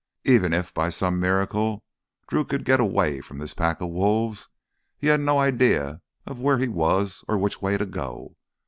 [0.23, 1.83] Even if, by some miracle,
[2.27, 4.49] Drew could get away from this pack of wolves,
[4.97, 8.35] he had no idea of where he was or which way to go.